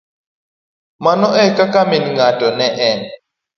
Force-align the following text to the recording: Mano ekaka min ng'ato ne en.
Mano 1.03 1.27
ekaka 1.45 1.81
min 1.89 2.03
ng'ato 2.13 2.47
ne 2.57 2.67
en. 2.89 2.99